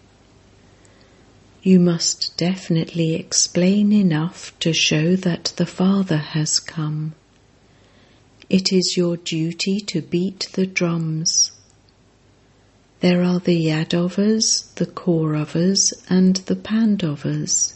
You 1.64 1.80
must 1.80 2.36
definitely 2.36 3.16
explain 3.16 3.94
enough 3.94 4.54
to 4.60 4.74
show 4.74 5.16
that 5.16 5.54
the 5.56 5.66
Father 5.66 6.18
has 6.18 6.60
come. 6.60 7.14
It 8.50 8.74
is 8.74 8.98
your 8.98 9.16
duty 9.16 9.80
to 9.80 10.02
beat 10.02 10.50
the 10.52 10.68
drums. 10.68 11.52
There 13.06 13.22
are 13.22 13.40
the 13.40 13.68
Yadavas, 13.68 14.74
the 14.74 14.88
Kauravas, 14.88 15.94
and 16.10 16.38
the 16.48 16.56
Pandavas. 16.56 17.76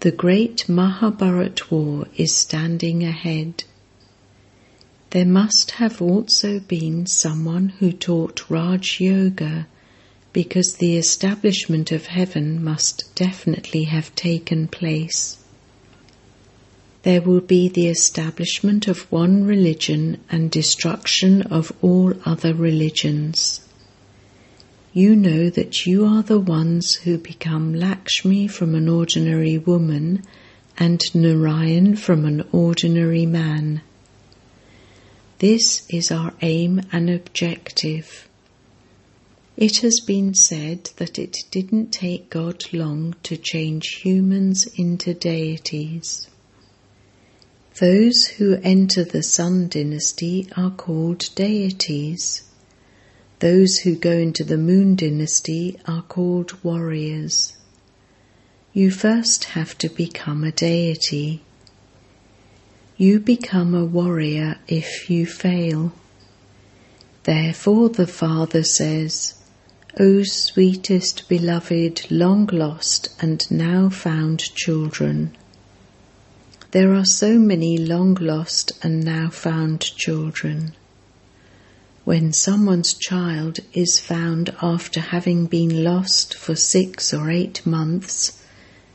The 0.00 0.10
great 0.10 0.66
Mahabharat 0.66 1.70
war 1.70 2.06
is 2.16 2.34
standing 2.34 3.04
ahead. 3.04 3.64
There 5.10 5.26
must 5.26 5.72
have 5.72 6.00
also 6.00 6.58
been 6.58 7.04
someone 7.06 7.68
who 7.80 7.92
taught 7.92 8.48
Raj 8.48 8.98
Yoga 8.98 9.66
because 10.32 10.76
the 10.76 10.96
establishment 10.96 11.92
of 11.92 12.06
heaven 12.06 12.64
must 12.64 13.14
definitely 13.14 13.84
have 13.84 14.14
taken 14.14 14.68
place. 14.68 15.36
There 17.02 17.20
will 17.20 17.42
be 17.42 17.68
the 17.68 17.88
establishment 17.88 18.88
of 18.88 19.12
one 19.12 19.44
religion 19.44 20.16
and 20.30 20.50
destruction 20.50 21.42
of 21.42 21.72
all 21.82 22.14
other 22.24 22.54
religions 22.54 23.60
you 24.94 25.16
know 25.16 25.48
that 25.48 25.86
you 25.86 26.04
are 26.04 26.22
the 26.22 26.38
ones 26.38 26.94
who 26.94 27.16
become 27.16 27.74
Lakshmi 27.74 28.46
from 28.46 28.74
an 28.74 28.88
ordinary 28.88 29.56
woman 29.56 30.22
and 30.76 31.00
Narayan 31.14 31.96
from 31.96 32.26
an 32.26 32.46
ordinary 32.52 33.24
man. 33.24 33.80
This 35.38 35.86
is 35.88 36.10
our 36.10 36.34
aim 36.42 36.82
and 36.92 37.08
objective. 37.08 38.28
It 39.56 39.78
has 39.78 40.00
been 40.00 40.34
said 40.34 40.90
that 40.96 41.18
it 41.18 41.38
didn't 41.50 41.90
take 41.90 42.28
God 42.28 42.62
long 42.72 43.14
to 43.22 43.36
change 43.36 44.02
humans 44.02 44.66
into 44.76 45.14
deities. 45.14 46.28
Those 47.80 48.26
who 48.26 48.58
enter 48.62 49.04
the 49.04 49.22
Sun 49.22 49.68
dynasty 49.68 50.48
are 50.54 50.70
called 50.70 51.34
deities. 51.34 52.42
Those 53.42 53.78
who 53.78 53.96
go 53.96 54.12
into 54.12 54.44
the 54.44 54.56
Moon 54.56 54.94
dynasty 54.94 55.76
are 55.84 56.02
called 56.02 56.62
warriors. 56.62 57.54
You 58.72 58.92
first 58.92 59.46
have 59.58 59.76
to 59.78 59.88
become 59.88 60.44
a 60.44 60.52
deity. 60.52 61.42
You 62.96 63.18
become 63.18 63.74
a 63.74 63.84
warrior 63.84 64.58
if 64.68 65.10
you 65.10 65.26
fail. 65.26 65.92
Therefore, 67.24 67.88
the 67.88 68.06
Father 68.06 68.62
says, 68.62 69.34
O 69.98 70.22
sweetest 70.22 71.28
beloved, 71.28 72.12
long 72.12 72.46
lost 72.46 73.08
and 73.20 73.44
now 73.50 73.88
found 73.88 74.54
children. 74.54 75.36
There 76.70 76.94
are 76.94 77.04
so 77.04 77.40
many 77.40 77.76
long 77.76 78.14
lost 78.14 78.70
and 78.84 79.04
now 79.04 79.30
found 79.30 79.80
children. 79.80 80.76
When 82.04 82.32
someone's 82.32 82.94
child 82.94 83.60
is 83.72 84.00
found 84.00 84.52
after 84.60 84.98
having 85.00 85.46
been 85.46 85.84
lost 85.84 86.34
for 86.34 86.56
six 86.56 87.14
or 87.14 87.30
eight 87.30 87.64
months, 87.64 88.42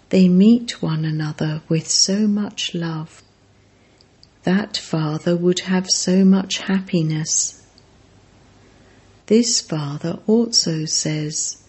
they 0.10 0.28
meet 0.28 0.82
one 0.82 1.06
another 1.06 1.62
with 1.70 1.88
so 1.88 2.28
much 2.28 2.76
love. 2.76 3.24
That 4.44 4.76
father 4.76 5.38
would 5.38 5.62
have 5.62 5.90
so 5.90 6.26
much 6.26 6.58
happiness. 6.58 7.62
This 9.28 9.62
father 9.62 10.20
also 10.28 10.84
says, 10.84 11.64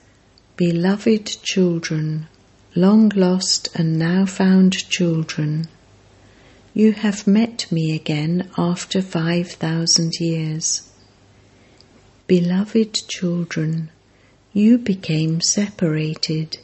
Beloved 0.57 1.42
children, 1.44 2.27
long 2.74 3.11
lost 3.11 3.68
and 3.77 3.96
now 3.96 4.27
found 4.27 4.72
children, 4.90 5.68
you 6.74 6.92
have 6.92 7.29
met 7.29 7.70
me 7.70 7.94
again 7.94 8.51
after 8.59 9.01
five 9.01 9.53
thousand 9.53 10.14
years. 10.18 10.88
Beloved 12.28 13.08
children, 13.08 13.90
you 14.52 14.78
became 14.78 15.40
separated. 15.40 16.58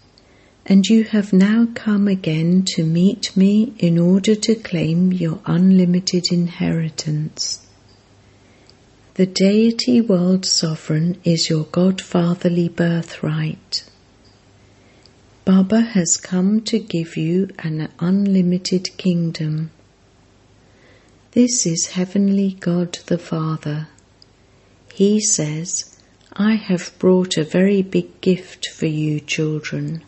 and 0.66 0.87
you 0.87 1.05
have 1.05 1.33
now 1.33 1.66
come 1.74 2.09
again 2.09 2.64
to 2.64 2.83
meet 2.85 3.37
me 3.37 3.74
in 3.79 3.98
order 3.98 4.35
to 4.35 4.55
claim 4.55 5.12
your 5.12 5.40
unlimited 5.44 6.24
inheritance. 6.33 7.66
The 9.14 9.27
deity 9.27 10.00
world 10.00 10.46
sovereign 10.46 11.20
is 11.22 11.50
your 11.50 11.64
godfatherly 11.64 12.74
birthright. 12.74 13.85
Baba 15.44 15.83
has 15.83 16.16
come 16.16 16.62
to 16.62 16.79
give 16.79 17.16
you 17.16 17.50
an 17.59 17.90
unlimited 18.00 18.96
kingdom. 18.96 19.70
This 21.33 21.66
is 21.66 21.88
Heavenly 21.88 22.57
God 22.59 22.94
the 23.07 23.18
Father. 23.18 23.88
He 24.95 25.21
says, 25.21 25.99
I 26.35 26.55
have 26.55 26.97
brought 27.01 27.37
a 27.37 27.43
very 27.43 27.83
big 27.83 28.21
gift 28.21 28.69
for 28.69 28.87
you, 28.87 29.19
children. 29.19 30.05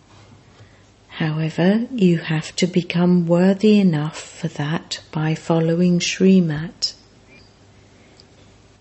However, 1.08 1.88
you 1.90 2.18
have 2.18 2.54
to 2.54 2.68
become 2.68 3.26
worthy 3.26 3.80
enough 3.80 4.16
for 4.16 4.46
that 4.46 5.00
by 5.10 5.34
following 5.34 5.98
Srimat. 5.98 6.92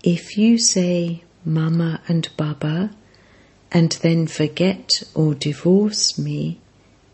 If 0.04 0.38
you 0.38 0.58
say 0.58 1.24
Mama 1.44 2.00
and 2.06 2.28
Baba 2.36 2.90
and 3.72 3.90
then 3.90 4.28
forget 4.28 5.02
or 5.12 5.34
divorce 5.34 6.16
me, 6.16 6.60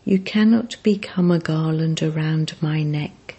you 0.05 0.19
cannot 0.19 0.75
become 0.83 1.31
a 1.31 1.39
garland 1.39 2.03
around 2.03 2.53
my 2.61 2.83
neck. 2.83 3.37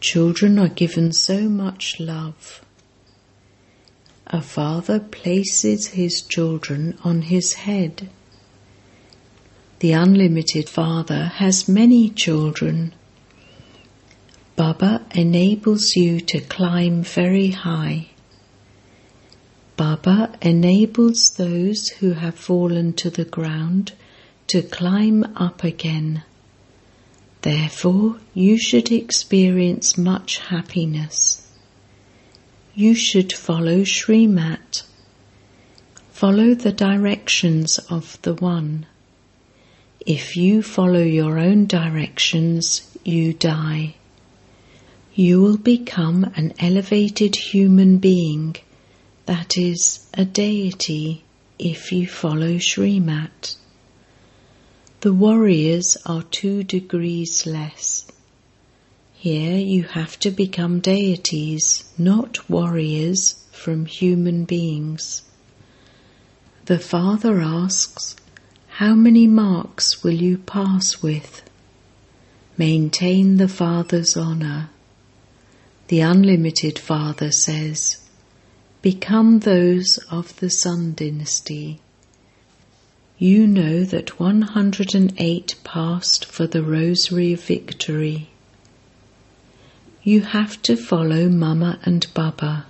Children 0.00 0.58
are 0.58 0.68
given 0.68 1.12
so 1.12 1.46
much 1.50 2.00
love. 2.00 2.64
A 4.30 4.42
father 4.42 5.00
places 5.00 5.86
his 5.88 6.20
children 6.20 6.98
on 7.02 7.22
his 7.22 7.54
head. 7.54 8.10
The 9.78 9.92
unlimited 9.92 10.68
Father 10.68 11.24
has 11.36 11.66
many 11.66 12.10
children. 12.10 12.94
Baba 14.54 15.06
enables 15.14 15.96
you 15.96 16.20
to 16.20 16.40
climb 16.40 17.04
very 17.04 17.52
high. 17.52 18.08
Baba 19.78 20.36
enables 20.42 21.30
those 21.38 21.88
who 22.00 22.12
have 22.12 22.34
fallen 22.34 22.92
to 22.94 23.08
the 23.08 23.24
ground 23.24 23.92
to 24.48 24.60
climb 24.60 25.24
up 25.36 25.64
again. 25.64 26.22
Therefore, 27.40 28.18
you 28.34 28.58
should 28.58 28.92
experience 28.92 29.96
much 29.96 30.38
happiness. 30.38 31.47
You 32.78 32.94
should 32.94 33.32
follow 33.32 33.80
Srimat. 33.82 34.84
Follow 36.12 36.54
the 36.54 36.70
directions 36.70 37.80
of 37.90 38.22
the 38.22 38.34
One. 38.34 38.86
If 40.06 40.36
you 40.36 40.62
follow 40.62 41.02
your 41.02 41.40
own 41.40 41.66
directions, 41.66 42.88
you 43.02 43.32
die. 43.32 43.96
You 45.12 45.42
will 45.42 45.56
become 45.56 46.30
an 46.36 46.54
elevated 46.60 47.34
human 47.34 47.98
being, 47.98 48.54
that 49.26 49.58
is, 49.58 50.06
a 50.14 50.24
deity, 50.24 51.24
if 51.58 51.90
you 51.90 52.06
follow 52.06 52.58
Srimat. 52.58 53.56
The 55.00 55.12
warriors 55.12 55.96
are 56.06 56.22
two 56.22 56.62
degrees 56.62 57.44
less. 57.44 58.06
Here 59.18 59.58
you 59.58 59.82
have 59.82 60.18
to 60.20 60.30
become 60.30 60.80
deities, 60.80 61.84
not 61.98 62.48
warriors 62.48 63.44
from 63.50 63.86
human 63.86 64.44
beings. 64.44 65.22
The 66.66 66.78
Father 66.78 67.40
asks, 67.40 68.14
How 68.68 68.94
many 68.94 69.26
marks 69.26 70.04
will 70.04 70.14
you 70.14 70.38
pass 70.38 71.02
with? 71.02 71.42
Maintain 72.56 73.36
the 73.36 73.48
Father's 73.48 74.16
honour. 74.16 74.70
The 75.88 76.00
Unlimited 76.00 76.78
Father 76.78 77.32
says, 77.32 77.98
Become 78.82 79.40
those 79.40 79.98
of 80.10 80.38
the 80.40 80.50
Sun 80.50 80.94
Dynasty 80.94 81.80
you 83.20 83.48
know 83.48 83.82
that 83.82 84.20
108 84.20 85.54
passed 85.64 86.24
for 86.24 86.46
the 86.46 86.62
Rosary 86.62 87.32
of 87.32 87.42
Victory. 87.42 88.30
You 90.02 90.20
have 90.20 90.62
to 90.62 90.76
follow 90.76 91.28
Mama 91.28 91.80
and 91.82 92.06
Baba. 92.14 92.66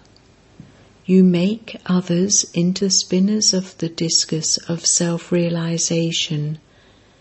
You 1.04 1.22
make 1.24 1.76
others 1.86 2.44
into 2.54 2.90
spinners 2.90 3.52
of 3.52 3.76
the 3.78 3.88
discus 3.88 4.56
of 4.68 4.86
self 4.86 5.30
realization, 5.30 6.58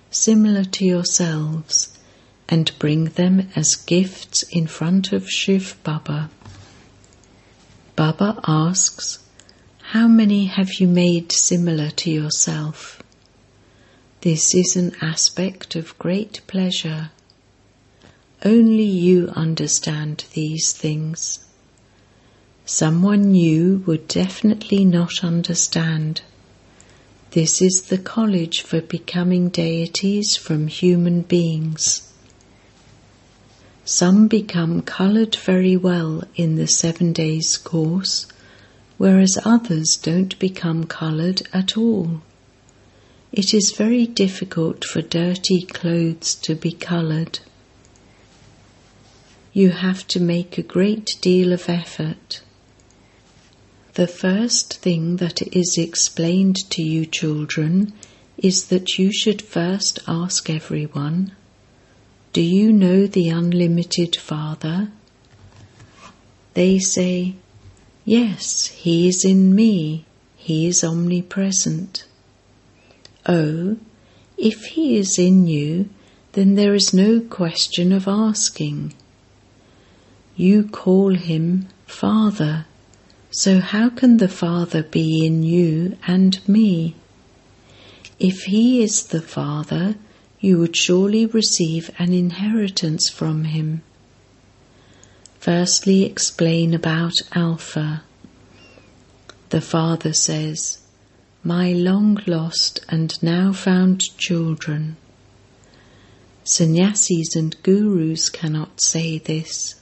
similar 0.10 0.64
to 0.64 0.86
yourselves, 0.86 1.98
and 2.50 2.72
bring 2.80 3.06
them 3.06 3.50
as 3.56 3.76
gifts 3.76 4.44
in 4.44 4.68
front 4.68 5.12
of 5.12 5.30
Shiv 5.30 5.76
Baba. 5.84 6.30
Baba 7.96 8.40
asks, 8.48 9.20
How 9.92 10.08
many 10.08 10.46
have 10.46 10.76
you 10.76 10.88
made 10.88 11.32
similar 11.32 11.90
to 11.92 12.12
yourself? 12.12 13.04
This 14.22 14.56
is 14.56 14.76
an 14.76 14.96
aspect 15.02 15.76
of 15.76 15.98
great 16.00 16.42
pleasure. 16.48 17.12
Only 18.46 18.84
you 18.84 19.30
understand 19.30 20.26
these 20.34 20.72
things. 20.72 21.40
Someone 22.66 23.32
new 23.32 23.84
would 23.88 24.08
definitely 24.08 24.86
not 24.86 25.24
understand. 25.24 26.22
This 27.32 27.62
is 27.62 27.84
the 27.84 27.98
college 27.98 28.62
for 28.62 28.80
becoming 28.80 29.50
deities 29.50 30.36
from 30.36 30.68
human 30.68 31.24
beings. 31.24 32.12
Some 33.86 34.28
become 34.28 34.82
coloured 34.82 35.36
very 35.36 35.76
well 35.76 36.24
in 36.36 36.56
the 36.56 36.68
seven 36.68 37.14
days 37.14 37.58
course, 37.58 38.28
whereas 38.98 39.40
others 39.46 39.96
don't 39.96 40.38
become 40.38 40.84
coloured 40.84 41.42
at 41.54 41.76
all. 41.76 42.22
It 43.32 43.54
is 43.54 43.72
very 43.72 44.06
difficult 44.06 44.86
for 44.86 45.02
dirty 45.02 45.62
clothes 45.64 46.36
to 46.36 46.54
be 46.54 46.72
coloured. 46.72 47.40
You 49.58 49.72
have 49.72 50.06
to 50.10 50.20
make 50.20 50.60
a 50.60 50.72
great 50.78 51.18
deal 51.20 51.52
of 51.52 51.68
effort. 51.68 52.44
The 53.96 54.06
first 54.06 54.82
thing 54.82 55.16
that 55.16 55.42
is 55.52 55.80
explained 55.80 56.58
to 56.70 56.84
you, 56.84 57.08
children, 57.08 57.94
is 58.38 58.68
that 58.68 59.00
you 59.00 59.12
should 59.12 59.42
first 59.42 59.98
ask 60.08 60.48
everyone 60.48 61.32
Do 62.34 62.42
you 62.42 62.72
know 62.72 63.08
the 63.08 63.30
unlimited 63.30 64.16
Father? 64.18 64.92
They 66.54 66.78
say, 66.78 67.34
Yes, 68.06 68.68
He 68.68 69.08
is 69.08 69.26
in 69.26 69.56
me, 69.56 70.06
He 70.36 70.68
is 70.68 70.84
omnipresent. 70.84 72.06
Oh, 73.26 73.78
if 74.38 74.66
he 74.66 74.98
is 74.98 75.18
in 75.18 75.48
you, 75.48 75.90
then 76.34 76.54
there 76.54 76.76
is 76.76 76.94
no 76.94 77.20
question 77.20 77.92
of 77.92 78.08
asking. 78.08 78.94
You 80.40 80.66
call 80.66 81.16
him 81.16 81.68
Father, 81.88 82.68
so 83.32 83.60
how 83.60 83.90
can 83.90 84.18
the 84.18 84.28
Father 84.28 84.84
be 84.84 85.26
in 85.26 85.42
you 85.42 85.98
and 86.06 86.48
me? 86.48 86.94
If 88.20 88.44
he 88.44 88.84
is 88.84 89.08
the 89.08 89.22
Father, 89.22 89.96
you 90.40 90.60
would 90.60 90.76
surely 90.76 91.26
receive 91.26 91.90
an 91.98 92.14
inheritance 92.14 93.10
from 93.10 93.46
him. 93.46 93.82
Firstly, 95.40 96.04
explain 96.04 96.76
about 96.76 97.16
Alpha. 97.32 98.04
The 99.50 99.62
Father 99.62 100.14
says, 100.14 100.82
my 101.44 101.74
long 101.74 102.20
lost 102.28 102.86
and 102.90 103.12
now 103.24 103.54
found 103.54 104.02
children. 104.20 104.98
Sannyasis 106.44 107.36
and 107.36 107.56
gurus 107.64 108.30
cannot 108.30 108.82
say 108.82 109.18
this. 109.18 109.77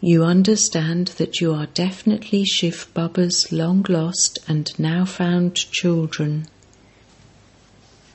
You 0.00 0.22
understand 0.22 1.08
that 1.18 1.40
you 1.40 1.52
are 1.52 1.66
definitely 1.66 2.44
Shiv 2.44 2.86
Baba's 2.94 3.50
long 3.50 3.84
lost 3.88 4.38
and 4.46 4.70
now 4.78 5.04
found 5.04 5.56
children. 5.56 6.46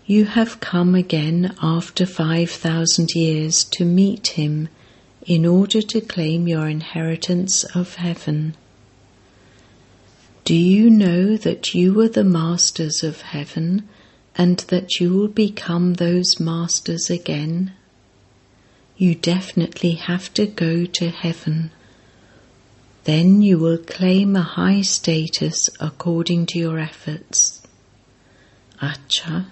You 0.06 0.26
have 0.26 0.62
come 0.62 0.96
again 0.96 1.56
after 1.62 2.06
5,000 2.06 3.10
years 3.16 3.66
to 3.72 3.84
meet 3.84 4.28
him 4.28 4.70
in 5.26 5.46
order 5.46 5.82
to 5.82 6.00
claim 6.00 6.48
your 6.48 6.68
inheritance 6.68 7.66
of 7.76 7.96
heaven. 7.96 8.56
Do 10.46 10.56
you 10.56 10.90
know 10.90 11.36
that 11.38 11.74
you 11.74 12.00
are 12.00 12.10
the 12.10 12.24
masters 12.24 13.04
of 13.04 13.22
heaven 13.22 13.88
and 14.38 14.60
that 14.70 15.00
you 15.00 15.14
will 15.14 15.28
become 15.28 15.96
those 15.96 16.40
masters 16.40 17.10
again? 17.10 17.74
You 19.04 19.16
definitely 19.16 19.96
have 19.96 20.34
to 20.36 20.46
go 20.48 20.86
to 20.86 21.10
heaven. 21.10 21.72
Then 23.04 23.42
you 23.42 23.60
will 23.60 23.78
claim 23.78 24.34
a 24.38 24.42
high 24.42 24.80
status 24.80 25.70
according 25.78 26.46
to 26.46 26.58
your 26.58 26.80
efforts. 26.80 27.68
Acha. 28.82 29.48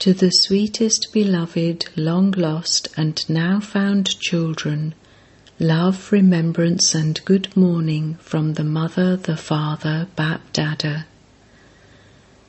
To 0.00 0.12
the 0.12 0.30
sweetest 0.30 1.10
beloved, 1.14 1.88
long 1.96 2.32
lost, 2.32 2.88
and 2.94 3.26
now 3.26 3.58
found 3.58 4.20
children, 4.20 4.94
love, 5.58 6.12
remembrance, 6.12 6.94
and 6.94 7.24
good 7.24 7.56
morning 7.56 8.16
from 8.20 8.52
the 8.52 8.64
Mother, 8.64 9.16
the 9.16 9.38
Father, 9.38 10.08
Bap 10.14 10.52
Dada. 10.52 11.06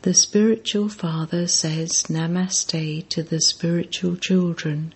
The 0.01 0.13
spiritual 0.13 0.87
father 0.87 1.45
says 1.45 2.03
Namaste 2.03 3.09
to 3.09 3.21
the 3.21 3.41
spiritual 3.41 4.15
children, 4.15 4.93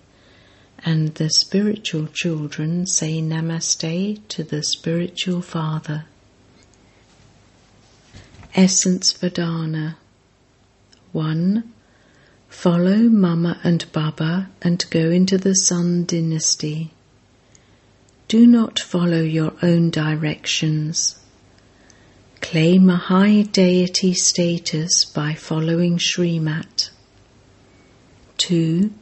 and 0.79 1.13
the 1.15 1.29
spiritual 1.29 2.07
children 2.07 2.85
say 2.87 3.21
Namaste 3.21 4.19
to 4.29 4.43
the 4.45 4.63
spiritual 4.63 5.41
father. 5.41 6.05
Essence 8.55 9.11
for 9.11 9.29
Dharna 9.29 9.97
1. 11.11 11.73
Follow 12.47 12.99
Mama 13.09 13.59
and 13.61 13.91
Baba 13.91 14.51
and 14.61 14.85
go 14.89 15.11
into 15.11 15.37
the 15.37 15.53
Sun 15.53 16.05
dynasty. 16.05 16.93
Do 18.29 18.47
not 18.47 18.79
follow 18.79 19.21
your 19.21 19.53
own 19.61 19.89
directions. 19.89 21.19
Claim 22.43 22.87
a 22.89 22.97
high 22.97 23.41
deity 23.41 24.13
status 24.13 25.05
by 25.05 25.33
following 25.33 25.97
Srimat. 25.97 26.91
2. 28.37 28.93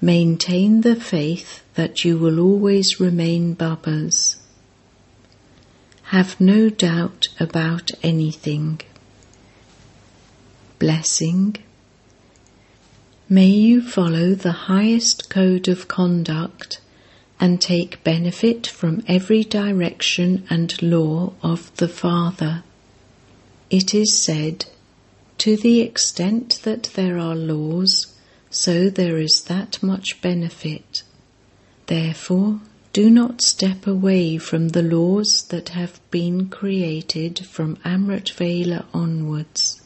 Maintain 0.00 0.82
the 0.82 0.96
faith 0.96 1.62
that 1.74 2.04
you 2.04 2.18
will 2.18 2.38
always 2.38 3.00
remain 3.00 3.54
Babas. 3.54 4.36
Have 6.10 6.38
no 6.38 6.68
doubt 6.68 7.28
about 7.40 7.92
anything. 8.02 8.80
Blessing. 10.78 11.56
May 13.26 13.46
you 13.48 13.80
follow 13.80 14.34
the 14.34 14.66
highest 14.68 15.30
code 15.30 15.68
of 15.68 15.88
conduct 15.88 16.80
and 17.40 17.58
take 17.58 18.04
benefit 18.04 18.66
from 18.66 19.02
every 19.06 19.44
direction 19.44 20.44
and 20.50 20.82
law 20.82 21.32
of 21.42 21.74
the 21.76 21.88
Father. 21.88 22.64
It 23.72 23.94
is 23.94 24.12
said, 24.12 24.66
to 25.38 25.56
the 25.56 25.80
extent 25.80 26.60
that 26.62 26.90
there 26.92 27.18
are 27.18 27.34
laws, 27.34 28.12
so 28.50 28.90
there 28.90 29.16
is 29.16 29.44
that 29.44 29.82
much 29.82 30.20
benefit. 30.20 31.02
Therefore, 31.86 32.60
do 32.92 33.08
not 33.08 33.40
step 33.40 33.86
away 33.86 34.36
from 34.36 34.68
the 34.68 34.82
laws 34.82 35.44
that 35.44 35.70
have 35.70 36.02
been 36.10 36.50
created 36.50 37.46
from 37.46 37.76
Amrit 37.76 38.32
Vela 38.32 38.84
onwards. 38.92 39.80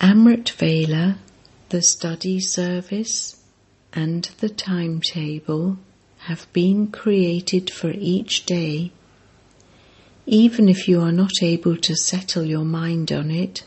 Amrit 0.00 0.48
Vela, 0.48 1.18
the 1.68 1.82
study 1.82 2.40
service, 2.40 3.42
and 3.92 4.30
the 4.38 4.48
timetable 4.48 5.76
have 6.20 6.50
been 6.54 6.86
created 6.86 7.68
for 7.68 7.90
each 7.90 8.46
day 8.46 8.92
even 10.32 10.68
if 10.68 10.86
you 10.86 11.00
are 11.00 11.10
not 11.10 11.42
able 11.42 11.76
to 11.76 11.96
settle 11.96 12.44
your 12.44 12.64
mind 12.64 13.10
on 13.10 13.32
it, 13.32 13.64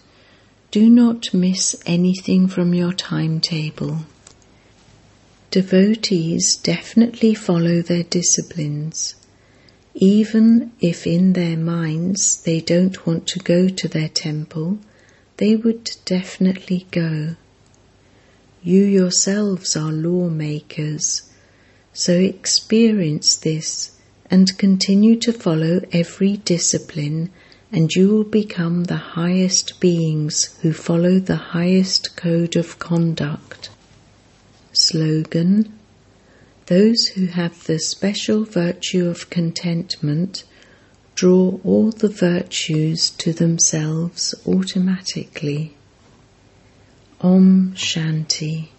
do 0.72 0.90
not 0.90 1.34
miss 1.34 1.76
anything 1.86 2.48
from 2.48 2.74
your 2.74 2.94
timetable. 2.94 3.98
Devotees 5.52 6.56
definitely 6.56 7.34
follow 7.34 7.82
their 7.82 8.04
disciplines, 8.04 9.16
even 9.94 10.72
if 10.80 11.06
in 11.06 11.34
their 11.34 11.58
minds 11.58 12.42
they 12.44 12.62
don't 12.62 13.06
want 13.06 13.28
to 13.28 13.40
go 13.40 13.68
to 13.68 13.90
their 13.90 14.08
temple, 14.08 14.78
they 15.38 15.58
would 15.58 15.92
definitely 16.06 16.88
go. 16.92 17.36
You 18.64 18.84
yourselves 18.86 19.76
are 19.76 19.92
lawmakers, 19.92 21.30
so 21.92 22.14
experience 22.14 23.36
this 23.36 23.93
and 24.34 24.58
continue 24.58 25.16
to 25.16 25.32
follow 25.32 25.80
every 25.92 26.38
discipline, 26.38 27.30
and 27.72 27.92
you 27.94 28.10
will 28.10 28.24
become 28.24 28.86
the 28.86 29.04
highest 29.14 29.80
beings 29.80 30.58
who 30.64 30.74
follow 30.74 31.20
the 31.20 31.36
highest 31.54 32.16
code 32.16 32.56
of 32.56 32.80
conduct. 32.80 33.70
Slogan 34.72 35.72
Those 36.66 37.10
who 37.10 37.28
have 37.28 37.66
the 37.66 37.78
special 37.78 38.44
virtue 38.44 39.08
of 39.08 39.30
contentment 39.30 40.44
draw 41.14 41.60
all 41.64 41.92
the 41.92 42.10
virtues 42.10 43.12
to 43.12 43.34
themselves 43.34 44.34
automatically. 44.48 45.76
Om 47.22 47.74
Shanti. 47.76 48.73